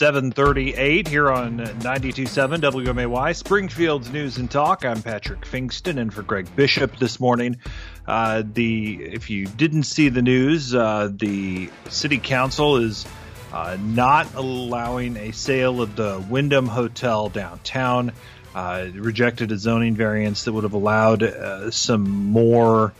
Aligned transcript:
738 0.00 1.08
here 1.08 1.30
on 1.30 1.58
92.7 1.58 2.56
WMAY, 2.56 3.36
Springfield's 3.36 4.10
News 4.10 4.38
and 4.38 4.50
Talk. 4.50 4.82
I'm 4.86 5.02
Patrick 5.02 5.42
Pfingsten, 5.42 6.00
and 6.00 6.10
for 6.10 6.22
Greg 6.22 6.56
Bishop 6.56 6.96
this 6.96 7.20
morning. 7.20 7.58
Uh, 8.06 8.42
the 8.50 8.94
If 8.94 9.28
you 9.28 9.44
didn't 9.44 9.82
see 9.82 10.08
the 10.08 10.22
news, 10.22 10.74
uh, 10.74 11.10
the 11.12 11.68
City 11.90 12.16
Council 12.16 12.78
is 12.78 13.04
uh, 13.52 13.76
not 13.78 14.34
allowing 14.36 15.18
a 15.18 15.32
sale 15.32 15.82
of 15.82 15.96
the 15.96 16.24
Wyndham 16.30 16.66
Hotel 16.66 17.28
downtown. 17.28 18.12
Uh, 18.54 18.86
rejected 18.94 19.52
a 19.52 19.58
zoning 19.58 19.96
variance 19.96 20.44
that 20.44 20.54
would 20.54 20.64
have 20.64 20.72
allowed 20.72 21.22
uh, 21.22 21.70
some 21.70 22.08
more 22.08 22.94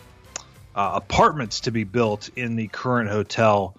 uh, 0.77 0.91
apartments 0.97 1.61
to 1.61 1.71
be 1.71 1.85
built 1.85 2.29
in 2.37 2.57
the 2.57 2.69
current 2.69 3.09
hotel 3.09 3.75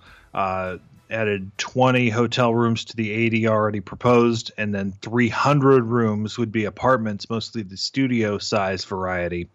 added 1.11 1.51
20 1.57 2.09
hotel 2.09 2.53
rooms 2.53 2.85
to 2.85 2.95
the 2.95 3.11
80 3.11 3.47
already 3.47 3.79
proposed, 3.79 4.51
and 4.57 4.73
then 4.73 4.93
300 5.01 5.83
rooms 5.85 6.37
would 6.37 6.51
be 6.51 6.65
apartments, 6.65 7.29
mostly 7.29 7.63
the 7.63 7.77
studio 7.77 8.37
size 8.37 8.85
variety. 8.85 9.49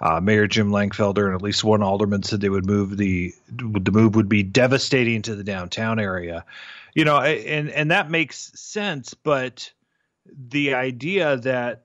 Uh, 0.00 0.20
Mayor 0.20 0.46
Jim 0.46 0.70
Langfelder 0.70 1.26
and 1.26 1.34
at 1.34 1.42
least 1.42 1.64
one 1.64 1.82
alderman 1.82 2.22
said 2.22 2.40
they 2.40 2.48
would 2.48 2.66
move 2.66 2.96
the 2.96 3.32
the 3.48 3.92
move 3.92 4.16
would 4.16 4.28
be 4.28 4.42
devastating 4.42 5.22
to 5.22 5.34
the 5.34 5.44
downtown 5.44 5.98
area, 6.00 6.44
you 6.94 7.04
know, 7.04 7.20
and 7.20 7.70
and 7.70 7.90
that 7.90 8.10
makes 8.10 8.50
sense. 8.54 9.14
But 9.14 9.72
the 10.26 10.74
idea 10.74 11.36
that 11.38 11.84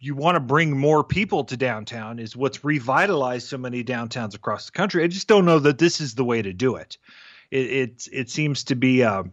you 0.00 0.14
want 0.14 0.36
to 0.36 0.40
bring 0.40 0.76
more 0.76 1.02
people 1.02 1.44
to 1.44 1.56
downtown 1.56 2.18
is 2.18 2.36
what's 2.36 2.64
revitalized 2.64 3.48
so 3.48 3.58
many 3.58 3.82
downtowns 3.82 4.34
across 4.34 4.66
the 4.66 4.72
country. 4.72 5.02
I 5.02 5.08
just 5.08 5.28
don't 5.28 5.44
know 5.44 5.58
that 5.58 5.78
this 5.78 6.00
is 6.00 6.14
the 6.14 6.24
way 6.24 6.42
to 6.42 6.52
do 6.52 6.76
it. 6.76 6.98
It 7.50 7.66
it, 7.66 8.08
it 8.12 8.30
seems 8.30 8.64
to 8.64 8.76
be 8.76 9.02
a, 9.02 9.24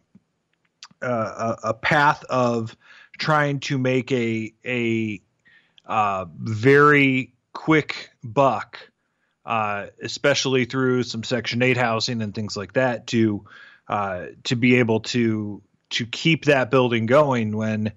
a, 1.02 1.56
a 1.64 1.73
path 1.73 2.23
of 2.26 2.76
trying 3.18 3.59
to 3.62 3.78
make 3.78 4.12
a 4.12 4.54
a 4.66 5.22
uh, 5.86 6.26
very 6.38 7.34
quick 7.54 8.09
buck, 8.23 8.80
uh, 9.45 9.88
especially 10.02 10.66
through 10.66 11.04
some 11.04 11.23
Section 11.23 11.61
Eight 11.61 11.78
housing 11.78 12.22
and 12.22 12.34
things 12.34 12.58
like 12.58 12.73
that, 12.73 13.08
to 13.08 13.45
uh, 13.88 14.28
to 14.45 14.56
be 14.56 14.76
able 14.76 15.02
to 15.02 15.61
to 15.92 16.06
keep 16.06 16.45
that 16.45 16.72
building 16.72 17.06
going 17.06 17.56
when 17.56 17.92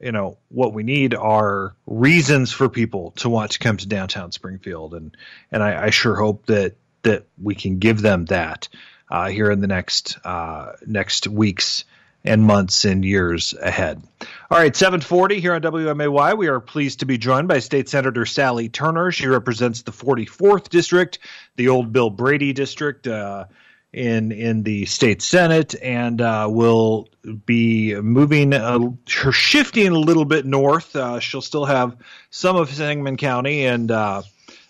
you 0.00 0.12
know 0.12 0.38
what 0.48 0.72
we 0.72 0.82
need 0.82 1.14
are 1.14 1.74
reasons 1.86 2.52
for 2.52 2.68
people 2.68 3.12
to 3.12 3.28
want 3.28 3.52
to 3.52 3.58
come 3.58 3.76
to 3.76 3.86
downtown 3.86 4.32
Springfield, 4.32 4.94
and 4.94 5.16
and 5.50 5.62
I, 5.62 5.86
I 5.86 5.90
sure 5.90 6.14
hope 6.14 6.46
that 6.46 6.76
that 7.02 7.26
we 7.40 7.54
can 7.54 7.78
give 7.78 8.00
them 8.00 8.26
that 8.26 8.68
uh, 9.10 9.28
here 9.28 9.50
in 9.50 9.60
the 9.60 9.66
next 9.66 10.18
uh, 10.24 10.72
next 10.86 11.26
weeks 11.26 11.84
and 12.24 12.42
months 12.42 12.84
and 12.84 13.04
years 13.04 13.54
ahead. 13.54 14.02
All 14.50 14.58
right, 14.58 14.74
740 14.74 15.40
here 15.40 15.54
on 15.54 15.62
WMAY. 15.62 16.36
We 16.36 16.48
are 16.48 16.60
pleased 16.60 17.00
to 17.00 17.06
be 17.06 17.16
joined 17.16 17.48
by 17.48 17.60
State 17.60 17.88
Senator 17.88 18.26
Sally 18.26 18.68
Turner. 18.68 19.12
She 19.12 19.28
represents 19.28 19.82
the 19.82 19.92
44th 19.92 20.68
District, 20.68 21.18
the 21.56 21.68
old 21.68 21.92
Bill 21.92 22.10
Brady 22.10 22.52
District. 22.52 23.06
Uh, 23.06 23.44
in 23.92 24.32
in 24.32 24.62
the 24.62 24.84
state 24.84 25.22
senate 25.22 25.74
and 25.82 26.20
uh, 26.20 26.46
will 26.50 27.08
be 27.46 27.94
moving 27.96 28.52
uh, 28.52 28.78
her 29.10 29.32
shifting 29.32 29.88
a 29.88 29.98
little 29.98 30.24
bit 30.24 30.44
north. 30.44 30.94
Uh, 30.94 31.20
she'll 31.20 31.42
still 31.42 31.64
have 31.64 31.96
some 32.30 32.56
of 32.56 32.70
Sangamon 32.70 33.16
County 33.16 33.66
and 33.66 33.90
uh, 33.90 34.22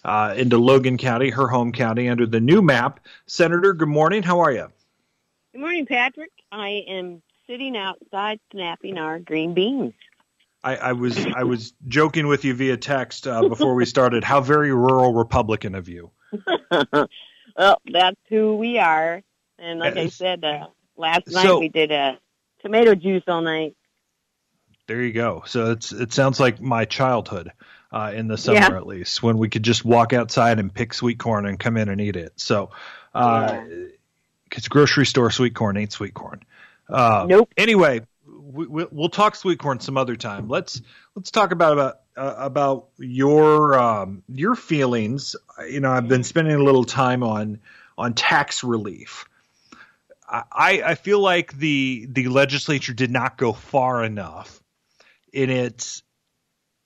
uh, 0.05 0.35
into 0.37 0.59
Logan 0.59 0.99
County, 0.99 1.31
her 1.31 1.49
home 1.49 1.73
county, 1.73 2.09
under 2.09 2.27
the 2.27 2.41
new 2.41 2.63
map. 2.63 3.01
Senator, 3.27 3.75
good 3.75 3.89
morning. 3.89 4.23
How 4.23 4.41
are 4.41 4.53
you? 4.53 4.69
Good 5.53 5.61
morning, 5.61 5.87
Patrick. 5.87 6.31
I 6.53 6.85
am 6.89 7.23
sitting 7.47 7.77
outside 7.77 8.41
snapping 8.53 8.99
our 8.99 9.19
green 9.19 9.55
beans. 9.55 9.95
I, 10.63 10.77
I 10.77 10.93
was 10.93 11.25
I 11.25 11.45
was 11.45 11.73
joking 11.87 12.27
with 12.27 12.45
you 12.45 12.55
via 12.55 12.77
text 12.77 13.27
uh, 13.27 13.49
before 13.49 13.75
we 13.75 13.85
started. 13.85 14.25
How 14.25 14.41
very 14.41 14.73
rural 14.73 15.15
Republican 15.15 15.75
of 15.75 15.89
you. 15.89 16.11
Well, 17.59 17.83
that's 17.91 18.21
who 18.29 18.57
we 18.57 18.79
are. 18.79 19.21
And 19.59 19.81
like 19.81 19.97
I 19.97 20.09
said, 20.09 20.45
uh, 20.45 20.69
last 20.97 21.27
night 21.27 21.43
so, 21.43 21.59
we 21.59 21.69
did 21.69 21.91
a 21.91 22.19
tomato 22.63 22.95
juice 22.95 23.25
all 23.27 23.43
night. 23.43 23.75
There 24.87 25.03
you 25.03 25.13
go. 25.13 25.43
So 25.45 25.73
it's 25.73 25.91
it 25.91 26.13
sounds 26.13 26.39
like 26.39 26.61
my 26.61 26.85
childhood 26.85 27.53
uh, 27.93 28.13
in 28.15 28.29
the 28.29 28.39
summer 28.39 28.59
yeah. 28.59 28.77
at 28.77 28.87
least, 28.87 29.23
when 29.23 29.39
we 29.39 29.49
could 29.49 29.65
just 29.65 29.85
walk 29.85 30.13
outside 30.13 30.61
and 30.61 30.73
pick 30.73 30.95
sweet 30.95 31.19
corn 31.19 31.47
and 31.47 31.59
come 31.59 31.77
in 31.77 31.89
and 31.89 32.01
eat 32.01 32.15
it. 32.15 32.33
So, 32.37 32.71
because 33.13 33.59
uh, 33.59 33.65
yeah. 33.69 34.59
grocery 34.69 35.07
store 35.07 35.31
sweet 35.33 35.55
corn 35.55 35.77
ain't 35.77 35.93
sweet 35.93 36.15
corn. 36.15 36.43
Uh, 36.89 37.27
nope. 37.29 37.53
Anyway, 37.57 38.03
we, 38.25 38.85
will 38.85 39.11
talk 39.11 39.35
sweet 39.35 39.59
corn 39.59 39.81
some 39.81 39.97
other 39.97 40.17
time. 40.17 40.49
Let's 40.49 40.81
let's 41.17 41.33
talk 41.33 41.51
about 41.51 41.73
about 41.73 42.01
uh, 42.19 42.35
about 42.37 42.89
your 42.99 43.79
um, 43.79 44.23
your 44.29 44.55
feelings. 44.57 45.37
You 45.69 45.81
know, 45.81 45.91
I've 45.91 46.09
been 46.09 46.25
spending 46.25 46.55
a 46.55 46.63
little 46.63 46.85
time 46.85 47.23
on 47.23 47.61
on 47.97 48.15
tax 48.15 48.65
relief. 48.65 49.25
I, 50.31 50.83
I 50.85 50.95
feel 50.95 51.21
like 51.21 51.57
the 51.57 52.07
the 52.11 52.29
legislature 52.29 52.93
did 52.93 53.11
not 53.11 53.39
go 53.39 53.53
far 53.53 54.05
enough 54.05 54.63
in 55.33 55.49
its 55.49 56.03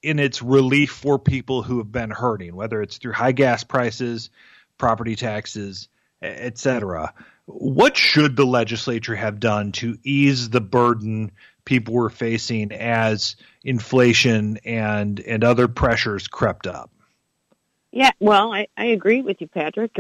in 0.02 0.18
its 0.18 0.42
relief 0.42 0.92
for 0.92 1.18
people 1.18 1.62
who 1.62 1.78
have 1.78 1.90
been 1.90 2.10
hurting, 2.10 2.54
whether 2.54 2.82
it's 2.82 2.98
through 2.98 3.12
high 3.12 3.32
gas 3.32 3.64
prices, 3.64 4.30
property 4.78 5.16
taxes, 5.16 5.88
etc. 6.20 7.14
What 7.46 7.96
should 7.96 8.36
the 8.36 8.46
legislature 8.46 9.16
have 9.16 9.40
done 9.40 9.72
to 9.72 9.98
ease 10.04 10.50
the 10.50 10.60
burden 10.60 11.32
people 11.64 11.94
were 11.94 12.10
facing 12.10 12.72
as 12.72 13.36
inflation 13.64 14.58
and 14.64 15.20
and 15.20 15.44
other 15.44 15.68
pressures 15.68 16.28
crept 16.28 16.66
up. 16.66 16.90
Yeah, 17.92 18.10
well, 18.20 18.52
I, 18.52 18.68
I 18.76 18.86
agree 18.86 19.22
with 19.22 19.40
you, 19.40 19.48
Patrick. 19.48 19.96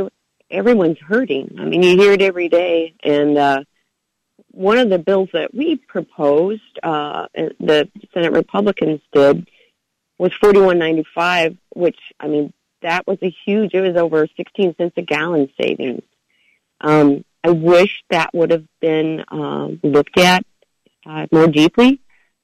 Everyone's 0.50 0.98
hurting. 0.98 1.56
I 1.58 1.64
mean, 1.64 1.82
you 1.82 1.96
hear 1.96 2.12
it 2.12 2.22
every 2.22 2.48
day. 2.48 2.94
And 3.04 3.36
uh, 3.36 3.64
one 4.50 4.78
of 4.78 4.88
the 4.88 4.98
bills 4.98 5.28
that 5.34 5.54
we 5.54 5.76
proposed, 5.76 6.62
uh, 6.82 7.26
the 7.34 7.88
Senate 8.14 8.32
Republicans 8.32 9.00
did, 9.12 9.48
was 10.18 10.32
forty 10.34 10.60
one 10.60 10.78
ninety 10.78 11.04
five, 11.14 11.56
which 11.74 11.98
I 12.18 12.28
mean 12.28 12.52
that 12.80 13.06
was 13.06 13.18
a 13.22 13.34
huge. 13.44 13.74
It 13.74 13.80
was 13.82 13.96
over 13.96 14.26
sixteen 14.36 14.74
cents 14.76 14.94
a 14.96 15.02
gallon 15.02 15.50
savings. 15.60 16.02
Um, 16.80 17.24
I 17.44 17.50
wish 17.50 18.02
that 18.10 18.32
would 18.32 18.50
have 18.50 18.66
been 18.80 19.24
uh, 19.28 19.68
looked 19.82 20.18
at 20.18 20.44
uh, 21.06 21.26
more 21.32 21.46
deeply 21.46 22.00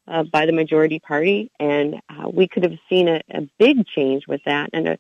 uh, 0.07 0.25
by 0.25 0.47
the 0.47 0.53
majority 0.53 0.99
party, 0.99 1.51
and 1.59 1.97
uh, 2.09 2.29
we 2.29 2.49
could 2.49 2.65
have 2.65 2.79
seen 2.89 3.09
a, 3.09 3.21
a 3.31 3.43
big 3.59 3.87
change 3.87 4.27
with 4.27 4.41
that. 4.47 4.71
And 4.73 4.89
uh, 4.89 4.97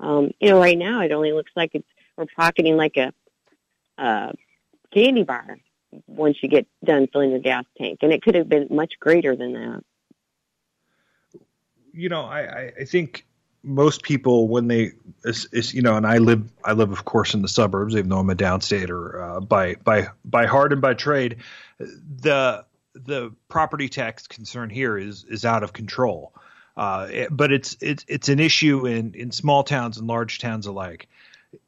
um, 0.00 0.30
you 0.40 0.50
know, 0.50 0.60
right 0.60 0.78
now 0.78 1.00
it 1.00 1.12
only 1.12 1.32
looks 1.32 1.52
like 1.56 1.70
it's 1.74 1.88
we're 2.16 2.26
pocketing 2.36 2.76
like 2.76 2.96
a 2.96 3.12
candy 4.92 5.22
bar 5.22 5.58
once 6.06 6.36
you 6.42 6.48
get 6.48 6.66
done 6.84 7.08
filling 7.12 7.30
your 7.30 7.40
gas 7.40 7.64
tank, 7.76 8.00
and 8.02 8.12
it 8.12 8.22
could 8.22 8.34
have 8.34 8.48
been 8.48 8.68
much 8.70 8.94
greater 9.00 9.36
than 9.36 9.52
that. 9.52 9.84
You 11.92 12.08
know, 12.08 12.22
I, 12.22 12.72
I 12.78 12.84
think 12.84 13.24
most 13.62 14.02
people 14.02 14.48
when 14.48 14.68
they 14.68 14.92
you 15.72 15.82
know 15.82 15.96
and 15.96 16.06
i 16.06 16.18
live 16.18 16.48
i 16.64 16.72
live 16.72 16.92
of 16.92 17.04
course 17.04 17.34
in 17.34 17.42
the 17.42 17.48
suburbs 17.48 17.96
even 17.96 18.08
though 18.08 18.18
i'm 18.18 18.30
a 18.30 18.34
downstater 18.34 19.20
uh, 19.20 19.40
by 19.40 19.74
by 19.82 20.06
by 20.24 20.46
heart 20.46 20.72
and 20.72 20.80
by 20.80 20.94
trade 20.94 21.36
the 21.78 22.64
the 22.94 23.32
property 23.48 23.88
tax 23.88 24.26
concern 24.26 24.70
here 24.70 24.96
is 24.96 25.24
is 25.24 25.44
out 25.44 25.62
of 25.62 25.72
control. 25.72 26.34
Uh, 26.76 27.08
it, 27.10 27.28
but 27.30 27.52
it's 27.52 27.76
it's 27.80 28.04
it's 28.08 28.28
an 28.28 28.40
issue 28.40 28.86
in 28.86 29.14
in 29.14 29.30
small 29.30 29.64
towns 29.64 29.98
and 29.98 30.06
large 30.06 30.38
towns 30.38 30.66
alike. 30.66 31.08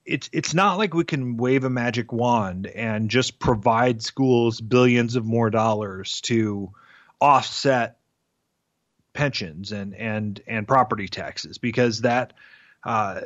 It's 0.04 0.28
it's 0.32 0.54
not 0.54 0.78
like 0.78 0.94
we 0.94 1.04
can 1.04 1.36
wave 1.36 1.64
a 1.64 1.70
magic 1.70 2.12
wand 2.12 2.66
and 2.66 3.10
just 3.10 3.38
provide 3.38 4.02
schools 4.02 4.60
billions 4.60 5.16
of 5.16 5.24
more 5.24 5.50
dollars 5.50 6.20
to 6.22 6.72
offset 7.20 7.98
pensions 9.12 9.72
and 9.72 9.94
and 9.94 10.40
and 10.46 10.68
property 10.68 11.08
taxes 11.08 11.58
because 11.58 12.02
that 12.02 12.32
uh, 12.84 13.22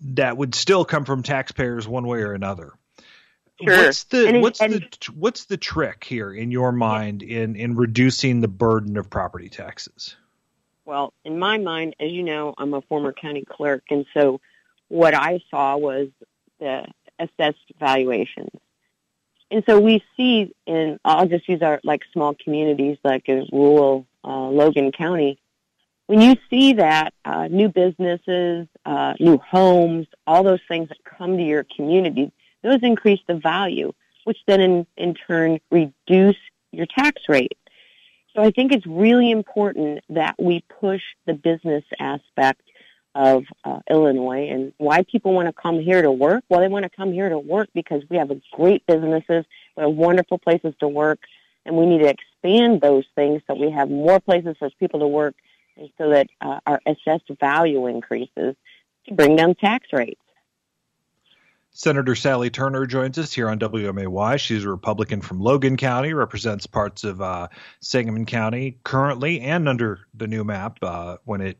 that 0.00 0.36
would 0.36 0.54
still 0.54 0.84
come 0.84 1.04
from 1.04 1.22
taxpayers 1.22 1.86
one 1.86 2.06
way 2.06 2.20
or 2.20 2.32
another. 2.32 2.72
Sure. 3.62 3.86
What's 3.86 4.04
the 4.04 4.28
and, 4.28 4.42
what's 4.42 4.60
and, 4.60 4.74
the 4.74 5.12
what's 5.14 5.46
the 5.46 5.56
trick 5.56 6.04
here 6.04 6.32
in 6.32 6.50
your 6.50 6.72
mind 6.72 7.22
in 7.22 7.56
in 7.56 7.74
reducing 7.74 8.40
the 8.40 8.48
burden 8.48 8.96
of 8.96 9.08
property 9.08 9.48
taxes? 9.48 10.16
Well, 10.84 11.14
in 11.24 11.38
my 11.38 11.58
mind, 11.58 11.96
as 11.98 12.12
you 12.12 12.22
know, 12.22 12.54
I'm 12.58 12.74
a 12.74 12.82
former 12.82 13.12
county 13.12 13.44
clerk, 13.44 13.84
and 13.90 14.04
so 14.12 14.40
what 14.88 15.14
I 15.14 15.40
saw 15.50 15.76
was 15.76 16.08
the 16.60 16.86
assessed 17.18 17.72
valuations. 17.80 18.50
And 19.50 19.64
so 19.66 19.80
we 19.80 20.02
see 20.16 20.54
in, 20.66 20.98
I'll 21.04 21.26
just 21.26 21.48
use 21.48 21.62
our 21.62 21.80
like 21.82 22.02
small 22.12 22.34
communities 22.34 22.98
like 23.04 23.28
in 23.28 23.48
rural 23.52 24.06
uh, 24.24 24.48
Logan 24.48 24.92
County, 24.92 25.38
when 26.06 26.20
you 26.20 26.36
see 26.50 26.74
that 26.74 27.14
uh, 27.24 27.48
new 27.48 27.68
businesses, 27.68 28.68
uh, 28.84 29.14
new 29.18 29.38
homes, 29.38 30.06
all 30.26 30.42
those 30.42 30.60
things 30.68 30.88
that 30.88 30.98
come 31.04 31.36
to 31.36 31.42
your 31.42 31.64
community, 31.64 32.32
those 32.62 32.80
increase 32.82 33.20
the 33.26 33.34
value. 33.34 33.92
which 34.26 34.38
then 34.48 34.60
in, 34.60 34.86
in 34.96 35.14
turn 35.14 35.60
reduce 35.70 36.36
your 36.72 36.86
tax 36.86 37.22
rate. 37.28 37.56
So 38.34 38.42
I 38.42 38.50
think 38.50 38.72
it's 38.72 38.86
really 38.86 39.30
important 39.30 40.00
that 40.10 40.34
we 40.38 40.64
push 40.80 41.02
the 41.26 41.32
business 41.32 41.84
aspect 42.00 42.60
of 43.14 43.44
uh, 43.64 43.78
Illinois 43.88 44.48
and 44.50 44.72
why 44.76 45.04
people 45.10 45.32
want 45.32 45.46
to 45.46 45.52
come 45.52 45.78
here 45.80 46.02
to 46.02 46.10
work. 46.10 46.42
Well, 46.48 46.60
they 46.60 46.68
want 46.68 46.82
to 46.82 46.90
come 46.90 47.12
here 47.12 47.28
to 47.28 47.38
work 47.38 47.68
because 47.72 48.02
we 48.10 48.16
have 48.18 48.30
great 48.52 48.84
businesses, 48.86 49.44
we 49.76 49.84
have 49.84 49.92
wonderful 49.92 50.38
places 50.38 50.74
to 50.80 50.88
work, 50.88 51.20
and 51.64 51.76
we 51.76 51.86
need 51.86 52.02
to 52.02 52.08
expand 52.08 52.80
those 52.80 53.04
things 53.14 53.42
so 53.46 53.54
we 53.54 53.70
have 53.70 53.88
more 53.88 54.20
places 54.20 54.56
for 54.58 54.68
people 54.78 55.00
to 55.00 55.06
work 55.06 55.36
and 55.76 55.88
so 55.96 56.10
that 56.10 56.26
uh, 56.40 56.58
our 56.66 56.80
assessed 56.84 57.30
value 57.40 57.86
increases 57.86 58.56
to 59.06 59.14
bring 59.14 59.36
down 59.36 59.54
tax 59.54 59.86
rates. 59.92 60.20
Senator 61.76 62.14
Sally 62.14 62.48
Turner 62.48 62.86
joins 62.86 63.18
us 63.18 63.34
here 63.34 63.50
on 63.50 63.58
WMAY. 63.58 64.40
She's 64.40 64.64
a 64.64 64.70
Republican 64.70 65.20
from 65.20 65.40
Logan 65.40 65.76
County, 65.76 66.14
represents 66.14 66.66
parts 66.66 67.04
of 67.04 67.20
uh, 67.20 67.48
Sangamon 67.80 68.24
County 68.24 68.78
currently 68.82 69.42
and 69.42 69.68
under 69.68 70.00
the 70.14 70.26
new 70.26 70.42
map 70.42 70.78
uh, 70.80 71.18
when 71.26 71.42
it 71.42 71.58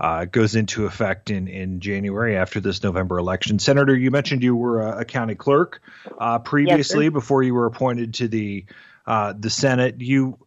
uh, 0.00 0.24
goes 0.24 0.56
into 0.56 0.86
effect 0.86 1.30
in, 1.30 1.46
in 1.46 1.78
January 1.78 2.36
after 2.36 2.58
this 2.58 2.82
November 2.82 3.18
election. 3.18 3.60
Senator, 3.60 3.96
you 3.96 4.10
mentioned 4.10 4.42
you 4.42 4.56
were 4.56 4.80
a, 4.80 5.02
a 5.02 5.04
county 5.04 5.36
clerk 5.36 5.80
uh, 6.18 6.40
previously 6.40 7.04
yes, 7.04 7.12
before 7.12 7.44
you 7.44 7.54
were 7.54 7.66
appointed 7.66 8.14
to 8.14 8.26
the 8.26 8.64
uh, 9.06 9.32
the 9.38 9.50
Senate. 9.50 10.00
You, 10.00 10.38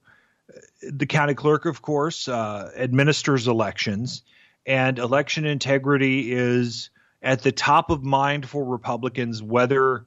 the 0.81 1.05
county 1.05 1.35
clerk, 1.35 1.65
of 1.65 1.81
course, 1.81 2.27
uh, 2.27 2.69
administers 2.75 3.47
elections, 3.47 4.23
and 4.65 4.99
election 4.99 5.45
integrity 5.45 6.33
is 6.33 6.89
at 7.25 7.41
the 7.41 7.51
top 7.51 7.89
of 7.89 8.03
mind 8.03 8.47
for 8.47 8.63
Republicans, 8.63 9.41
whether 9.41 10.05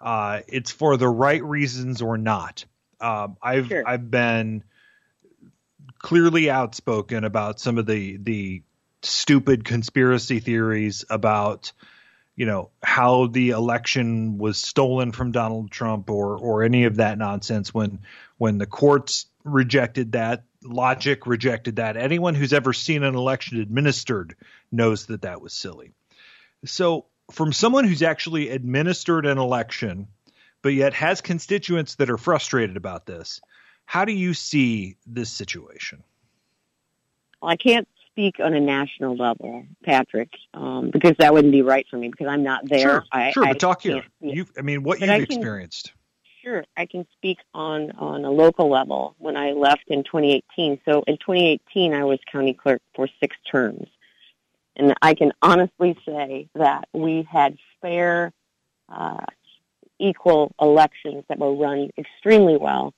uh, 0.00 0.40
it's 0.46 0.70
for 0.70 0.96
the 0.98 1.08
right 1.08 1.42
reasons 1.42 2.02
or 2.02 2.18
not. 2.18 2.66
Um, 3.00 3.36
I've 3.42 3.68
sure. 3.68 3.82
I've 3.88 4.10
been 4.10 4.62
clearly 5.98 6.50
outspoken 6.50 7.24
about 7.24 7.58
some 7.58 7.78
of 7.78 7.86
the 7.86 8.18
the 8.18 8.62
stupid 9.02 9.64
conspiracy 9.64 10.40
theories 10.40 11.04
about 11.08 11.72
you 12.36 12.44
know 12.44 12.70
how 12.82 13.28
the 13.28 13.50
election 13.50 14.36
was 14.36 14.58
stolen 14.58 15.12
from 15.12 15.32
Donald 15.32 15.70
Trump 15.70 16.10
or 16.10 16.36
or 16.36 16.62
any 16.64 16.84
of 16.84 16.96
that 16.96 17.16
nonsense 17.16 17.72
when 17.72 18.00
when 18.36 18.58
the 18.58 18.66
courts 18.66 19.26
rejected 19.42 20.12
that 20.12 20.44
logic 20.62 21.26
rejected 21.26 21.76
that 21.76 21.96
anyone 21.96 22.34
who's 22.34 22.52
ever 22.52 22.72
seen 22.72 23.04
an 23.04 23.14
election 23.14 23.60
administered 23.60 24.36
knows 24.70 25.06
that 25.06 25.22
that 25.22 25.40
was 25.40 25.54
silly 25.54 25.94
so, 26.64 27.06
from 27.30 27.52
someone 27.52 27.84
who's 27.84 28.02
actually 28.02 28.48
administered 28.50 29.26
an 29.26 29.38
election, 29.38 30.08
but 30.62 30.70
yet 30.70 30.94
has 30.94 31.20
constituents 31.20 31.96
that 31.96 32.10
are 32.10 32.18
frustrated 32.18 32.76
about 32.76 33.06
this, 33.06 33.40
how 33.84 34.04
do 34.04 34.12
you 34.12 34.34
see 34.34 34.96
this 35.06 35.30
situation? 35.30 36.02
Well, 37.40 37.50
I 37.50 37.56
can't 37.56 37.88
speak 38.10 38.40
on 38.40 38.52
a 38.52 38.60
national 38.60 39.16
level, 39.16 39.64
Patrick, 39.84 40.30
um, 40.52 40.90
because 40.90 41.14
that 41.18 41.32
wouldn't 41.32 41.52
be 41.52 41.62
right 41.62 41.86
for 41.88 41.96
me 41.96 42.08
because 42.08 42.26
I'm 42.26 42.42
not 42.42 42.68
there. 42.68 42.80
Sure, 42.80 43.04
I, 43.12 43.30
sure 43.30 43.44
I 43.44 43.52
but 43.52 43.60
talk 43.60 43.82
here. 43.82 44.02
You, 44.20 44.46
I 44.58 44.62
mean, 44.62 44.82
what 44.82 44.98
but 44.98 45.08
you've 45.08 45.28
can, 45.28 45.38
experienced. 45.38 45.92
Sure, 46.42 46.64
I 46.76 46.86
can 46.86 47.06
speak 47.12 47.38
on 47.54 47.92
on 47.92 48.24
a 48.24 48.30
local 48.30 48.68
level. 48.68 49.14
When 49.18 49.36
I 49.36 49.52
left 49.52 49.84
in 49.86 50.02
2018, 50.02 50.80
so 50.84 51.04
in 51.06 51.16
2018 51.18 51.94
I 51.94 52.04
was 52.04 52.18
county 52.30 52.54
clerk 52.54 52.82
for 52.94 53.08
six 53.20 53.36
terms. 53.50 53.86
And 54.78 54.94
I 55.02 55.14
can 55.14 55.32
honestly 55.42 55.98
say 56.06 56.48
that 56.54 56.88
we 56.92 57.26
had 57.30 57.58
fair, 57.82 58.32
uh, 58.88 59.24
equal 59.98 60.54
elections 60.60 61.24
that 61.28 61.38
were 61.38 61.54
run 61.54 61.90
extremely 61.98 62.56
well. 62.56 62.94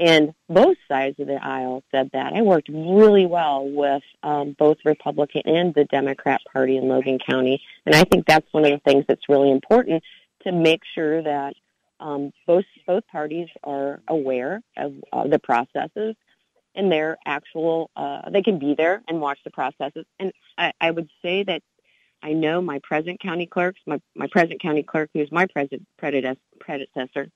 And 0.00 0.32
both 0.48 0.76
sides 0.86 1.18
of 1.18 1.26
the 1.26 1.44
aisle 1.44 1.82
said 1.90 2.10
that. 2.12 2.32
I 2.32 2.42
worked 2.42 2.68
really 2.68 3.26
well 3.26 3.68
with 3.68 4.04
um, 4.22 4.54
both 4.56 4.78
Republican 4.84 5.42
and 5.44 5.74
the 5.74 5.86
Democrat 5.86 6.40
Party 6.52 6.76
in 6.76 6.86
Logan 6.86 7.18
County. 7.18 7.60
And 7.84 7.96
I 7.96 8.04
think 8.04 8.24
that's 8.24 8.46
one 8.52 8.64
of 8.64 8.70
the 8.70 8.78
things 8.78 9.06
that's 9.08 9.28
really 9.28 9.50
important 9.50 10.04
to 10.44 10.52
make 10.52 10.82
sure 10.94 11.20
that 11.22 11.54
um, 12.00 12.32
both 12.46 12.64
both 12.86 13.04
parties 13.08 13.48
are 13.64 14.00
aware 14.06 14.62
of 14.76 14.94
uh, 15.12 15.26
the 15.26 15.40
processes 15.40 16.14
and 16.74 16.90
their 16.90 17.18
actual 17.26 17.90
uh, 17.96 18.28
they 18.30 18.42
can 18.42 18.58
be 18.58 18.74
there 18.74 19.02
and 19.08 19.20
watch 19.20 19.38
the 19.44 19.50
processes. 19.50 20.04
And 20.18 20.32
I, 20.56 20.72
I 20.80 20.90
would 20.90 21.08
say 21.22 21.42
that 21.44 21.62
I 22.22 22.32
know 22.32 22.60
my 22.60 22.80
present 22.82 23.20
county 23.20 23.46
clerks 23.46 23.80
my, 23.86 24.00
my 24.14 24.26
present 24.26 24.60
county 24.60 24.82
clerk 24.82 25.10
who's 25.14 25.30
my 25.32 25.46
present 25.46 25.86
predecessor 25.98 27.28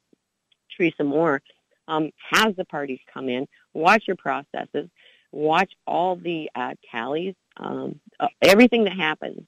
Teresa 0.77 1.05
Moore 1.05 1.43
um, 1.89 2.11
has 2.31 2.55
the 2.57 2.65
parties 2.65 3.01
come 3.13 3.29
in 3.29 3.47
watch 3.75 4.05
your 4.07 4.17
processes 4.17 4.89
watch 5.33 5.73
all 5.87 6.17
the 6.17 6.51
uh, 6.55 6.75
tallies 6.91 7.35
um, 7.57 8.01
uh, 8.21 8.29
everything 8.41 8.85
that 8.85 8.97
happens. 8.97 9.43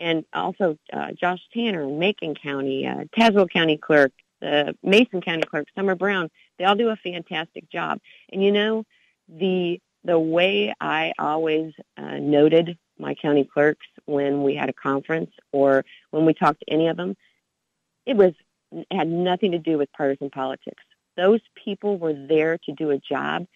And 0.00 0.24
also 0.32 0.76
uh, 0.92 1.12
Josh 1.12 1.40
Tanner 1.52 1.86
Macon 1.88 2.34
County 2.34 2.86
uh, 2.86 3.04
Tazewell 3.16 3.50
County 3.50 3.76
clerk 3.76 4.12
the 4.40 4.76
Mason 4.82 5.20
County 5.20 5.42
clerk 5.42 5.66
Summer 5.74 5.94
Brown 5.94 6.30
they 6.58 6.64
all 6.64 6.76
do 6.76 6.88
a 6.88 6.96
fantastic 6.96 7.70
job. 7.70 8.00
And 8.32 8.42
you 8.42 8.52
know 8.52 8.84
the 9.28 9.80
the 10.04 10.18
way 10.18 10.74
I 10.80 11.12
always 11.18 11.72
uh, 11.96 12.18
noted 12.18 12.78
my 12.98 13.14
county 13.14 13.44
clerks 13.44 13.86
when 14.06 14.42
we 14.42 14.54
had 14.54 14.68
a 14.68 14.72
conference 14.72 15.30
or 15.52 15.84
when 16.10 16.24
we 16.24 16.34
talked 16.34 16.60
to 16.60 16.72
any 16.72 16.88
of 16.88 16.96
them, 16.96 17.16
it 18.06 18.16
was 18.16 18.32
it 18.72 18.86
had 18.90 19.08
nothing 19.08 19.52
to 19.52 19.58
do 19.58 19.78
with 19.78 19.92
partisan 19.92 20.30
politics. 20.30 20.82
Those 21.16 21.40
people 21.64 21.98
were 21.98 22.14
there 22.14 22.58
to 22.58 22.72
do 22.72 22.90
a 22.90 22.98
job, 22.98 23.46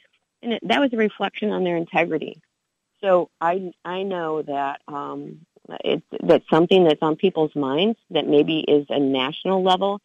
and 0.42 0.54
it, 0.54 0.68
that 0.68 0.80
was 0.80 0.92
a 0.92 0.96
reflection 0.96 1.50
on 1.50 1.64
their 1.64 1.76
integrity. 1.76 2.40
So 3.00 3.30
I 3.40 3.72
I 3.84 4.02
know 4.02 4.42
that 4.42 4.80
um, 4.88 5.46
it's 5.84 6.06
that's 6.22 6.48
something 6.50 6.84
that's 6.84 7.02
on 7.02 7.16
people's 7.16 7.54
minds 7.54 7.98
that 8.10 8.26
maybe 8.26 8.60
is 8.60 8.86
a 8.88 8.98
national 8.98 9.62
level, 9.62 10.00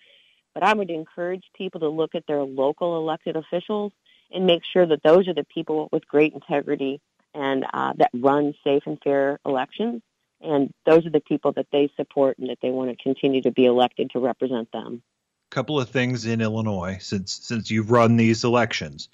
but 0.54 0.64
I 0.64 0.74
would 0.74 0.90
encourage 0.90 1.44
people 1.56 1.82
to 1.82 1.90
look 1.90 2.16
at 2.16 2.26
their 2.28 2.44
local 2.44 2.98
elected 2.98 3.36
officials 3.36 3.92
and 4.32 4.46
make 4.46 4.64
sure 4.72 4.86
that 4.86 5.04
those 5.04 5.28
are 5.28 5.34
the 5.34 5.46
people 5.46 5.90
with 5.92 6.08
great 6.08 6.34
integrity 6.34 7.00
and 7.34 7.66
uh, 7.74 7.94
that 7.98 8.10
run 8.14 8.54
safe 8.64 8.84
and 8.86 9.00
fair 9.04 9.40
elections. 9.46 10.02
And 10.42 10.72
those 10.86 11.06
are 11.06 11.10
the 11.10 11.22
people 11.22 11.52
that 11.54 11.68
they 11.72 11.90
support 11.96 12.38
and 12.38 12.50
that 12.50 12.60
they 12.62 12.70
want 12.70 12.90
to 12.90 13.04
continue 13.04 13.42
to 13.42 13.52
be 13.52 13.66
elected 13.66 14.12
to 14.12 14.20
represent 14.20 14.72
them. 14.72 15.02
Couple 15.50 15.80
of 15.80 15.90
things 15.90 16.26
in 16.26 16.42
Illinois 16.42 16.98
since 17.00 17.32
since 17.32 17.72
you've 17.72 17.90
run 17.90 18.18
these 18.18 18.44
elections. 18.44 19.08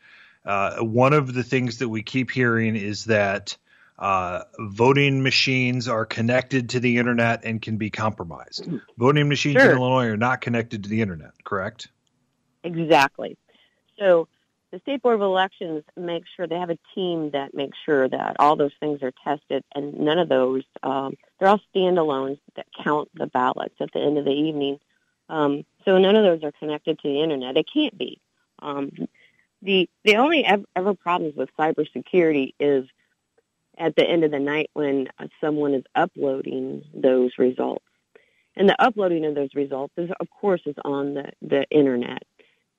Uh, 0.43 0.77
one 0.79 1.13
of 1.13 1.33
the 1.33 1.43
things 1.43 1.77
that 1.77 1.87
we 1.87 2.01
keep 2.01 2.31
hearing 2.31 2.75
is 2.75 3.05
that 3.05 3.55
uh, 3.99 4.41
voting 4.59 5.21
machines 5.21 5.87
are 5.87 6.05
connected 6.05 6.69
to 6.69 6.79
the 6.79 6.97
internet 6.97 7.45
and 7.45 7.61
can 7.61 7.77
be 7.77 7.89
compromised. 7.89 8.67
Voting 8.97 9.29
machines 9.29 9.61
sure. 9.61 9.71
in 9.71 9.77
Illinois 9.77 10.07
are 10.07 10.17
not 10.17 10.41
connected 10.41 10.83
to 10.83 10.89
the 10.89 11.01
internet, 11.01 11.31
correct? 11.43 11.87
Exactly. 12.63 13.37
So 13.99 14.27
the 14.73 14.79
state 14.79 15.03
board 15.03 15.13
of 15.13 15.21
elections 15.21 15.83
makes 15.95 16.27
sure 16.35 16.47
they 16.47 16.57
have 16.57 16.71
a 16.71 16.79
team 16.95 17.29
that 17.29 17.53
makes 17.53 17.77
sure 17.85 18.09
that 18.09 18.35
all 18.39 18.55
those 18.55 18.73
things 18.79 19.03
are 19.03 19.13
tested 19.23 19.63
and 19.75 19.99
none 19.99 20.17
of 20.17 20.27
those 20.27 20.63
um, 20.81 21.13
they're 21.39 21.47
all 21.47 21.61
standalones 21.73 22.39
that 22.55 22.65
count 22.83 23.07
the 23.13 23.27
ballots 23.27 23.75
at 23.79 23.91
the 23.93 23.99
end 23.99 24.17
of 24.17 24.25
the 24.25 24.31
evening. 24.31 24.79
Um, 25.29 25.63
so 25.85 25.99
none 25.99 26.15
of 26.15 26.23
those 26.23 26.43
are 26.43 26.51
connected 26.53 26.97
to 26.99 27.07
the 27.07 27.21
internet. 27.21 27.55
It 27.55 27.67
can't 27.71 27.95
be. 27.95 28.19
Um, 28.63 28.91
the 29.61 29.87
the 30.05 30.15
only 30.15 30.43
ever, 30.43 30.63
ever 30.75 30.95
problems 30.95 31.35
with 31.35 31.55
cybersecurity 31.55 32.55
is 32.59 32.87
at 33.77 33.95
the 33.95 34.03
end 34.03 34.23
of 34.23 34.31
the 34.31 34.39
night 34.39 34.71
when 34.73 35.07
uh, 35.19 35.27
someone 35.39 35.75
is 35.75 35.83
uploading 35.93 36.83
those 36.95 37.31
results. 37.37 37.85
And 38.55 38.67
the 38.67 38.81
uploading 38.81 39.23
of 39.25 39.35
those 39.35 39.53
results 39.53 39.93
is 39.97 40.09
of 40.19 40.27
course 40.31 40.61
is 40.65 40.75
on 40.83 41.13
the 41.13 41.31
the 41.43 41.69
internet 41.69 42.23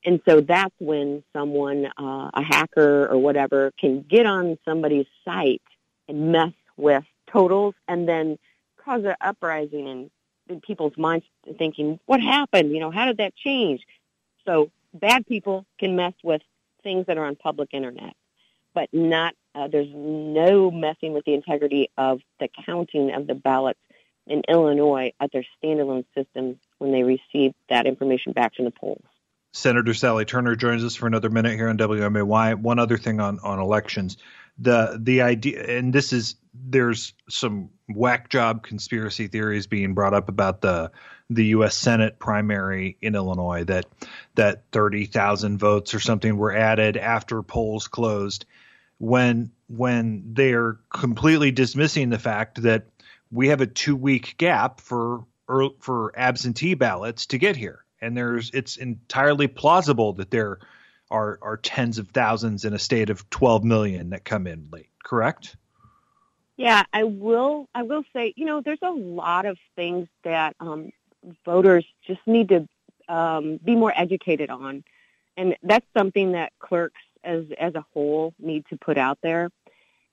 and 0.05 0.21
so 0.29 0.41
that's 0.41 0.75
when 0.79 1.25
someone, 1.33 1.87
uh, 1.99 2.31
a 2.35 2.43
hacker 2.43 3.07
or 3.07 3.17
whatever, 3.19 3.73
can 3.79 4.03
get 4.03 4.27
on 4.27 4.59
somebody's 4.65 5.07
site 5.25 5.63
and 6.09 6.31
mess 6.33 6.53
with 6.77 7.05
totals 7.33 7.75
and 7.89 8.07
then 8.07 8.39
cause 8.85 9.05
an 9.05 9.15
uprising 9.21 9.87
in, 9.87 10.11
in 10.49 10.61
people's 10.61 10.97
minds 10.99 11.25
thinking, 11.57 11.99
what 12.05 12.21
happened? 12.21 12.73
You 12.73 12.81
know, 12.81 12.91
how 12.91 13.07
did 13.07 13.17
that 13.17 13.35
change? 13.35 13.83
So 14.45 14.71
bad 14.93 15.27
people 15.27 15.65
can 15.79 15.97
mess 15.97 16.13
with 16.23 16.43
things 16.83 17.07
that 17.07 17.17
are 17.17 17.25
on 17.25 17.37
public 17.37 17.71
internet, 17.73 18.15
but 18.75 18.91
not, 18.93 19.35
uh, 19.55 19.69
there's 19.69 19.93
no 19.93 20.71
messing 20.71 21.15
with 21.15 21.25
the 21.25 21.33
integrity 21.33 21.89
of 21.97 22.21
the 22.41 22.49
counting 22.67 23.15
of 23.15 23.27
the 23.27 23.35
ballots 23.35 23.81
in 24.27 24.43
Illinois 24.49 25.13
at 25.19 25.33
their 25.33 25.45
standalone 25.63 26.05
systems 26.15 26.57
when 26.79 26.93
they 26.93 27.03
receive 27.03 27.55
that 27.71 27.87
information 27.87 28.33
back 28.33 28.55
from 28.55 28.67
the 28.67 28.71
polls. 28.71 29.03
Senator 29.55 29.95
Sally 29.95 30.25
Turner 30.25 30.57
joins 30.57 30.83
us 30.83 30.97
for 30.97 31.07
another 31.07 31.31
minute 31.31 31.55
here 31.55 31.69
on 31.69 31.79
WMAY. 31.79 32.57
One 32.57 32.81
other 32.81 32.99
thing 32.99 33.21
on, 33.21 33.39
on 33.39 33.61
elections. 33.61 34.17
The 34.59 34.99
the 35.01 35.23
idea 35.23 35.79
and 35.79 35.93
this 35.93 36.13
is 36.13 36.35
there's 36.53 37.15
some 37.29 37.71
whack 37.89 38.31
job 38.31 38.65
conspiracy 38.65 39.29
theories 39.29 39.69
being 39.69 39.95
brought 39.95 40.13
up 40.13 40.29
about 40.29 40.61
the 40.61 40.91
the 41.31 41.47
U.S. 41.47 41.77
Senate 41.77 42.19
primary 42.19 42.99
in 43.01 43.15
Illinois 43.15 43.63
that 43.65 43.87
that 44.35 44.65
30,000 44.73 45.59
votes 45.59 45.95
or 45.95 46.01
something 46.01 46.37
were 46.37 46.55
added 46.55 46.97
after 46.97 47.41
polls 47.43 47.87
closed 47.87 48.47
when 48.99 49.53
when 49.69 50.35
they're 50.35 50.81
completely 50.93 51.53
dismissing 51.53 52.11
the 52.11 52.19
fact 52.19 52.63
that 52.63 52.87
we 53.31 53.49
have 53.49 53.61
a 53.61 53.67
two 53.67 53.95
week 53.95 54.35
gap 54.37 54.81
for 54.81 55.25
er, 55.49 55.69
for 55.79 56.13
absentee 56.19 56.75
ballots 56.75 57.27
to 57.27 57.39
get 57.39 57.55
here 57.55 57.84
and 58.01 58.17
there's 58.17 58.51
it's 58.53 58.77
entirely 58.77 59.47
plausible 59.47 60.15
that 60.15 60.31
there 60.31 60.59
are 61.11 61.39
are 61.43 61.57
tens 61.57 61.99
of 61.99 62.09
thousands 62.09 62.65
in 62.65 62.73
a 62.73 62.79
state 62.79 63.11
of 63.11 63.29
12 63.31 63.65
million 63.65 64.11
that 64.11 64.25
come 64.25 64.47
in 64.47 64.69
late 64.71 64.91
correct? 65.03 65.57
Yeah 66.57 66.85
i 66.93 67.05
will 67.05 67.69
i 67.75 67.83
will 67.83 68.05
say 68.13 68.33
you 68.37 68.47
know 68.47 68.61
there's 68.61 68.79
a 68.83 68.91
lot 68.91 69.47
of 69.47 69.59
things 69.77 70.09
that 70.23 70.55
um, 70.61 70.91
voters 71.45 71.85
just 72.07 72.21
need 72.27 72.49
to 72.49 72.69
um, 73.09 73.59
be 73.63 73.75
more 73.75 73.93
educated 73.95 74.51
on. 74.51 74.85
And 75.37 75.57
that's 75.63 75.87
something 75.97 76.33
that 76.33 76.53
clerks 76.59 77.01
as 77.23 77.45
as 77.59 77.75
a 77.75 77.85
whole 77.93 78.35
need 78.39 78.67
to 78.71 78.77
put 78.77 78.99
out 78.99 79.19
there. 79.23 79.51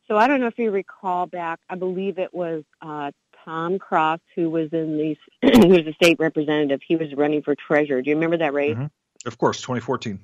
So 0.08 0.18
i 0.18 0.28
don't 0.28 0.42
know 0.42 0.48
if 0.48 0.58
you 0.58 0.72
recall 0.72 1.26
back 1.26 1.60
i 1.70 1.76
believe 1.76 2.18
it 2.18 2.34
was 2.34 2.64
uh, 2.82 3.12
Tom 3.44 3.80
Cross, 3.80 4.20
who 4.36 4.50
was 4.50 4.72
in 4.72 4.98
the 4.98 5.18
who 5.42 5.68
was 5.68 5.88
a 5.88 5.94
state 5.94 6.18
representative. 6.20 6.82
He 6.86 6.96
was 6.96 7.14
running 7.14 7.42
for 7.42 7.56
treasurer. 7.56 8.02
Do 8.02 8.10
you 8.10 8.16
remember 8.16 8.38
that 8.38 8.54
race? 8.54 8.76
Mm-hmm. 8.76 9.28
Of 9.28 9.38
course, 9.38 9.62
2014. 9.62 10.20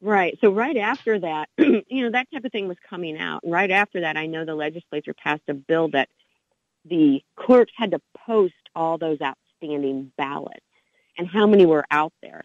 Right. 0.00 0.36
So 0.40 0.50
right 0.50 0.76
after 0.76 1.18
that, 1.20 1.48
you 1.58 1.84
know, 1.90 2.10
that 2.10 2.26
type 2.32 2.44
of 2.44 2.52
thing 2.52 2.68
was 2.68 2.76
coming 2.88 3.18
out. 3.18 3.40
Right 3.44 3.70
after 3.70 4.00
that, 4.00 4.16
I 4.16 4.26
know 4.26 4.44
the 4.44 4.54
legislature 4.54 5.14
passed 5.14 5.42
a 5.48 5.54
bill 5.54 5.88
that 5.90 6.08
the 6.84 7.22
clerks 7.36 7.72
had 7.76 7.92
to 7.92 8.00
post 8.26 8.54
all 8.74 8.98
those 8.98 9.18
outstanding 9.20 10.10
ballots 10.18 10.64
and 11.16 11.28
how 11.28 11.46
many 11.46 11.66
were 11.66 11.84
out 11.90 12.12
there. 12.20 12.42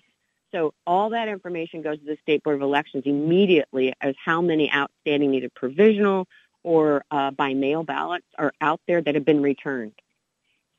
So 0.51 0.73
all 0.85 1.09
that 1.09 1.27
information 1.27 1.81
goes 1.81 1.97
to 1.99 2.05
the 2.05 2.17
State 2.21 2.43
Board 2.43 2.55
of 2.55 2.61
Elections 2.61 3.03
immediately 3.05 3.93
as 4.01 4.15
how 4.23 4.41
many 4.41 4.71
outstanding 4.71 5.31
needed 5.31 5.53
provisional, 5.53 6.27
or 6.67 7.05
uh, 7.09 7.31
by 7.31 7.53
mail 7.53 7.83
ballots 7.83 8.25
are 8.37 8.51
out 8.59 8.81
there 8.87 9.01
that 9.01 9.15
have 9.15 9.23
been 9.23 9.41
returned. 9.41 9.93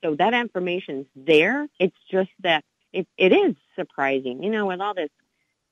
So 0.05 0.15
that 0.17 0.35
information's 0.35 1.07
there. 1.17 1.67
It's 1.81 1.97
just 2.11 2.29
that 2.41 2.63
it, 2.93 3.09
it 3.17 3.33
is 3.33 3.55
surprising, 3.75 4.43
you 4.43 4.51
know, 4.51 4.67
with 4.67 4.83
all 4.83 4.93
this, 4.93 5.09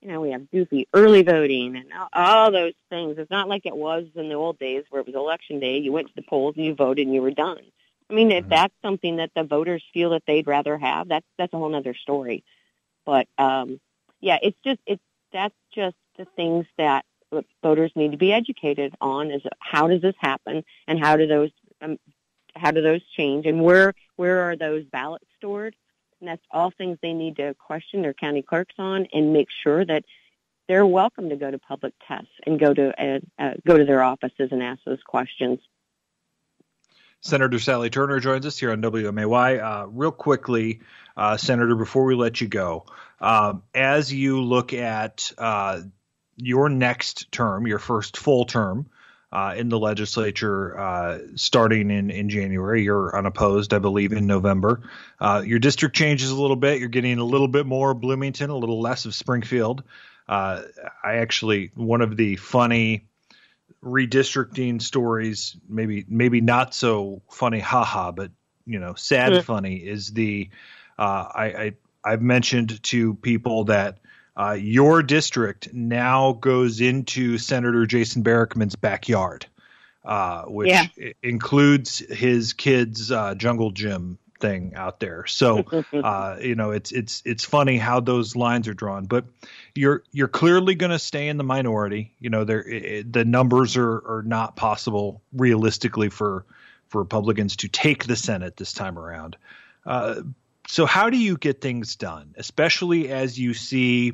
you 0.01 0.09
know, 0.09 0.23
we 0.23 0.31
have 0.31 0.51
goofy 0.51 0.89
early 0.95 1.23
voting 1.23 1.77
and 1.77 1.93
all, 1.93 2.09
all 2.15 2.51
those 2.51 2.73
things. 2.89 3.17
It's 3.19 3.31
not 3.31 3.47
like 3.47 3.67
it 3.67 3.77
was 3.77 4.07
in 4.15 4.31
the 4.31 4.37
old 4.37 4.59
days 4.59 4.85
where 4.89 5.01
it 5.01 5.07
was 5.07 5.15
election 5.15 5.61
day. 5.61 5.79
You 5.79 5.93
went 5.93 6.09
to 6.09 6.15
the 6.17 6.23
polls 6.23 6.55
and 6.57 6.65
you 6.65 6.75
voted 6.75 7.07
and 7.07 7.15
you 7.15 7.21
were 7.21 7.31
done. 7.31 7.61
I 8.11 8.15
mean, 8.15 8.33
if 8.33 8.45
mm-hmm. 8.45 8.51
that's 8.51 8.75
something 8.81 9.17
that 9.17 9.33
the 9.37 9.45
voters 9.45 9.85
feel 9.93 10.11
that 10.11 10.23
they'd 10.27 10.47
rather 10.47 10.79
have, 10.79 11.09
that's 11.09 11.27
that's 11.37 11.53
a 11.53 11.59
whole 11.59 11.75
other 11.75 11.95
story. 11.95 12.43
But 13.05 13.27
um, 13.37 13.81
yeah, 14.21 14.39
it's 14.43 14.59
just 14.65 14.81
it's 14.87 15.03
that's 15.31 15.55
just 15.75 15.97
the 16.17 16.25
things 16.37 16.65
that 16.79 17.05
voters 17.63 17.93
need 17.97 18.13
to 18.13 18.17
be 18.17 18.33
educated 18.33 18.95
on 19.01 19.31
is 19.31 19.43
how 19.59 19.89
does 19.89 20.03
this 20.03 20.15
happen 20.19 20.65
and 20.87 20.99
how 20.99 21.17
do 21.17 21.27
those 21.27 21.51
um, 21.83 21.99
how 22.55 22.71
do 22.71 22.81
those 22.81 23.03
change 23.17 23.47
and 23.47 23.63
where 23.63 23.95
where 24.17 24.49
are 24.49 24.57
those 24.57 24.85
ballots 24.85 25.27
stored 25.37 25.75
and 26.21 26.29
that's 26.29 26.43
all 26.51 26.71
things 26.71 26.99
they 27.03 27.13
need 27.13 27.37
to 27.37 27.55
question 27.55 28.03
their 28.03 28.15
county 28.15 28.43
clerks 28.43 28.75
on 28.79 29.07
and 29.13 29.33
make 29.33 29.49
sure 29.63 29.85
that 29.85 30.05
they're 30.69 30.87
welcome 30.87 31.29
to 31.29 31.37
go 31.37 31.51
to 31.51 31.59
public 31.59 31.95
tests 32.07 32.33
and 32.47 32.59
go 32.59 32.73
to 32.75 32.93
uh, 33.01 33.21
uh, 33.39 33.55
go 33.67 33.77
to 33.77 33.85
their 33.85 34.03
offices 34.03 34.49
and 34.51 34.63
ask 34.63 34.81
those 34.85 35.03
questions. 35.03 35.61
Senator 37.21 37.59
Sally 37.59 37.91
Turner 37.91 38.21
joins 38.21 38.47
us 38.47 38.59
here 38.59 38.73
on 38.73 38.83
WMAY. 38.83 39.61
Uh, 39.61 39.87
real 39.89 40.13
quickly, 40.13 40.81
uh, 41.17 41.37
Senator, 41.37 41.75
before 41.75 42.05
we 42.05 42.15
let 42.15 42.41
you 42.41 42.47
go, 42.47 42.87
um, 43.21 43.63
as 43.75 44.13
you 44.13 44.43
look 44.43 44.73
at 44.73 45.33
uh, 45.39 45.81
your 46.37 46.69
next 46.69 47.31
term, 47.33 47.67
your 47.67 47.79
first 47.79 48.17
full 48.17 48.45
term 48.45 48.87
uh, 49.33 49.55
in 49.57 49.69
the 49.69 49.79
legislature, 49.79 50.79
uh, 50.79 51.19
starting 51.35 51.91
in, 51.91 52.11
in 52.11 52.29
January. 52.29 52.83
You're 52.83 53.17
unopposed, 53.17 53.75
I 53.75 53.79
believe, 53.79 54.13
in 54.13 54.27
November. 54.27 54.83
Uh, 55.21 55.43
your 55.45 55.59
district 55.59 55.97
changes 55.97 56.31
a 56.31 56.41
little 56.41 56.57
bit. 56.57 56.79
You're 56.79 56.89
getting 56.89 57.19
a 57.19 57.25
little 57.25 57.49
bit 57.49 57.67
more 57.67 57.95
Bloomington, 57.95 58.51
a 58.51 58.57
little 58.57 58.81
less 58.81 59.05
of 59.05 59.15
Springfield. 59.15 59.83
Uh, 60.29 60.63
I 61.03 61.17
actually, 61.17 61.71
one 61.75 62.01
of 62.01 62.17
the 62.17 62.37
funny 62.37 63.07
redistricting 63.83 64.83
stories, 64.83 65.57
maybe 65.69 66.05
maybe 66.09 66.41
not 66.41 66.75
so 66.75 67.23
funny, 67.31 67.61
haha, 67.61 68.11
but 68.11 68.31
you 68.65 68.79
know, 68.79 68.95
sad 68.95 69.45
funny 69.45 69.77
is 69.77 70.13
the 70.13 70.51
uh, 70.99 71.29
I, 71.35 71.45
I 71.45 71.73
I've 72.05 72.23
mentioned 72.23 72.83
to 72.85 73.15
people 73.15 73.65
that 73.65 73.99
uh, 74.37 74.53
your 74.53 75.03
district 75.03 75.73
now 75.73 76.33
goes 76.33 76.81
into 76.81 77.39
Senator 77.39 77.87
Jason 77.87 78.23
Barickman's 78.23 78.77
backyard, 78.77 79.47
uh, 80.05 80.43
which 80.43 80.69
yeah. 80.69 80.87
includes 81.23 81.99
his 81.99 82.53
kids' 82.53 83.11
uh, 83.11 83.35
jungle 83.35 83.71
gym 83.71 84.19
thing 84.39 84.75
out 84.75 85.01
there. 85.01 85.27
So, 85.27 85.65
uh, 85.93 86.37
you 86.41 86.55
know, 86.55 86.73
it's 86.73 86.93
it's 86.93 87.23
it's 87.25 87.45
funny 87.45 87.79
how 87.79 88.01
those 88.01 88.37
lines 88.37 88.69
are 88.69 88.75
drawn. 88.75 89.07
But 89.07 89.25
you're 89.75 90.03
you're 90.13 90.29
clearly 90.29 90.75
going 90.75 90.93
to 90.93 90.99
stay 90.99 91.29
in 91.29 91.39
the 91.39 91.45
minority. 91.45 92.13
You 92.21 92.29
know, 92.29 92.45
there 92.45 92.63
the 93.09 93.25
numbers 93.25 93.77
are 93.79 93.95
are 94.07 94.23
not 94.27 94.55
possible 94.55 95.23
realistically 95.33 96.11
for 96.11 96.45
for 96.89 97.01
Republicans 97.01 97.57
to 97.57 97.69
take 97.69 98.05
the 98.05 98.17
Senate 98.17 98.57
this 98.57 98.75
time 98.75 98.99
around. 98.99 99.37
Uh, 99.87 100.23
so 100.69 100.85
how 100.85 101.11
do 101.11 101.17
you 101.17 101.37
get 101.37 101.61
things 101.61 101.97
done, 101.97 102.35
especially 102.37 103.09
as 103.09 103.39
you 103.39 103.55
see 103.55 104.13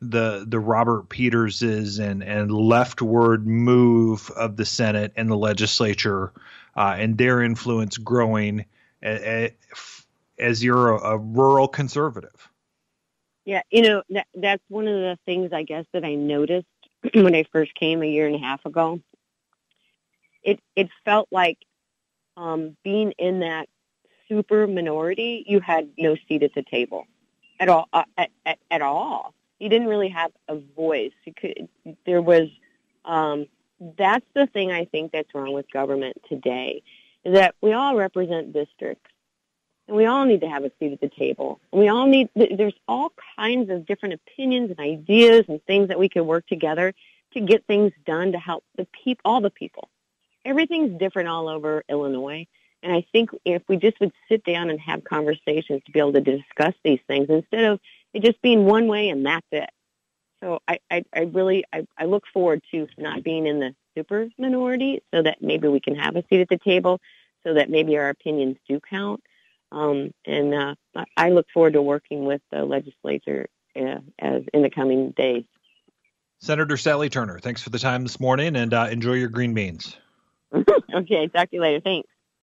the 0.00 0.44
the 0.46 0.58
Robert 0.58 1.08
Peterses 1.08 1.98
and 1.98 2.22
and 2.22 2.50
leftward 2.50 3.46
move 3.46 4.30
of 4.30 4.56
the 4.56 4.64
Senate 4.64 5.12
and 5.16 5.30
the 5.30 5.36
legislature 5.36 6.32
uh, 6.76 6.96
and 6.98 7.16
their 7.16 7.42
influence 7.42 7.96
growing 7.96 8.66
as, 9.02 9.50
as 10.38 10.62
you're 10.62 10.92
a, 10.92 11.14
a, 11.14 11.18
rural 11.18 11.68
conservative? 11.68 12.50
Yeah, 13.44 13.62
you 13.70 13.82
know 13.82 14.02
that 14.10 14.26
that's 14.34 14.62
one 14.68 14.86
of 14.86 14.94
the 14.94 15.18
things 15.24 15.52
I 15.52 15.62
guess 15.62 15.86
that 15.92 16.04
I 16.04 16.14
noticed 16.14 16.66
when 17.14 17.34
I 17.34 17.44
first 17.52 17.74
came 17.74 18.02
a 18.02 18.06
year 18.06 18.26
and 18.26 18.36
a 18.36 18.40
half 18.40 18.64
ago. 18.66 19.00
It 20.42 20.60
it 20.74 20.88
felt 21.04 21.28
like 21.30 21.58
um, 22.36 22.76
being 22.84 23.12
in 23.12 23.40
that 23.40 23.68
super 24.28 24.66
minority, 24.66 25.44
you 25.46 25.60
had 25.60 25.90
no 25.96 26.16
seat 26.28 26.42
at 26.42 26.54
the 26.54 26.62
table 26.62 27.06
at 27.58 27.68
all. 27.68 27.88
Uh, 27.92 28.04
at, 28.16 28.30
at, 28.44 28.58
at 28.70 28.82
all. 28.82 29.34
You 29.66 29.70
didn't 29.70 29.88
really 29.88 30.10
have 30.10 30.30
a 30.46 30.54
voice. 30.76 31.10
You 31.24 31.34
could. 31.34 31.68
There 32.06 32.22
was. 32.22 32.48
Um, 33.04 33.46
that's 33.98 34.24
the 34.32 34.46
thing 34.46 34.70
I 34.70 34.84
think 34.84 35.10
that's 35.10 35.34
wrong 35.34 35.52
with 35.54 35.68
government 35.72 36.18
today, 36.28 36.84
is 37.24 37.34
that 37.34 37.56
we 37.60 37.72
all 37.72 37.96
represent 37.96 38.52
districts, 38.52 39.10
and 39.88 39.96
we 39.96 40.06
all 40.06 40.24
need 40.24 40.42
to 40.42 40.48
have 40.48 40.62
a 40.62 40.70
seat 40.78 40.92
at 40.92 41.00
the 41.00 41.08
table. 41.08 41.58
We 41.72 41.88
all 41.88 42.06
need. 42.06 42.28
There's 42.36 42.76
all 42.86 43.12
kinds 43.36 43.68
of 43.70 43.86
different 43.86 44.14
opinions 44.14 44.70
and 44.70 44.78
ideas 44.78 45.46
and 45.48 45.60
things 45.64 45.88
that 45.88 45.98
we 45.98 46.08
can 46.08 46.28
work 46.28 46.46
together 46.46 46.94
to 47.32 47.40
get 47.40 47.66
things 47.66 47.90
done 48.04 48.30
to 48.30 48.38
help 48.38 48.62
the 48.76 48.86
people, 49.02 49.22
all 49.24 49.40
the 49.40 49.50
people. 49.50 49.88
Everything's 50.44 50.96
different 50.96 51.28
all 51.28 51.48
over 51.48 51.82
Illinois. 51.88 52.46
And 52.84 52.92
I 52.92 53.04
think 53.10 53.30
if 53.44 53.62
we 53.66 53.78
just 53.78 53.98
would 53.98 54.12
sit 54.28 54.44
down 54.44 54.70
and 54.70 54.78
have 54.78 55.02
conversations 55.02 55.82
to 55.86 55.90
be 55.90 55.98
able 55.98 56.12
to 56.12 56.20
discuss 56.20 56.74
these 56.84 57.00
things 57.08 57.26
instead 57.28 57.64
of 57.64 57.80
it 58.16 58.22
just 58.22 58.40
being 58.40 58.64
one 58.64 58.88
way 58.88 59.10
and 59.10 59.26
that's 59.26 59.46
it. 59.52 59.68
So 60.42 60.60
I, 60.66 60.78
I, 60.90 61.04
I 61.14 61.20
really 61.20 61.64
I, 61.72 61.86
I 61.98 62.06
look 62.06 62.24
forward 62.32 62.62
to 62.70 62.88
not 62.98 63.22
being 63.22 63.46
in 63.46 63.60
the 63.60 63.74
super 63.94 64.28
minority 64.38 65.02
so 65.12 65.22
that 65.22 65.42
maybe 65.42 65.68
we 65.68 65.80
can 65.80 65.96
have 65.96 66.16
a 66.16 66.24
seat 66.28 66.40
at 66.40 66.48
the 66.48 66.58
table 66.58 67.00
so 67.44 67.54
that 67.54 67.70
maybe 67.70 67.96
our 67.96 68.08
opinions 68.08 68.56
do 68.68 68.80
count. 68.80 69.22
Um, 69.70 70.12
and 70.24 70.54
uh, 70.54 70.74
I 71.16 71.30
look 71.30 71.46
forward 71.52 71.74
to 71.74 71.82
working 71.82 72.24
with 72.24 72.40
the 72.50 72.64
legislature 72.64 73.46
uh, 73.76 74.00
as 74.18 74.42
in 74.54 74.62
the 74.62 74.70
coming 74.70 75.10
days. 75.10 75.44
Senator 76.40 76.76
Sally 76.76 77.08
Turner, 77.08 77.38
thanks 77.38 77.62
for 77.62 77.70
the 77.70 77.78
time 77.78 78.02
this 78.02 78.20
morning 78.20 78.56
and 78.56 78.72
uh, 78.72 78.88
enjoy 78.90 79.14
your 79.14 79.28
green 79.28 79.52
beans. 79.52 79.96
okay, 80.94 81.28
talk 81.28 81.50
to 81.50 81.56
you 81.56 81.60
later. 81.60 81.80
Thanks. 81.80 82.08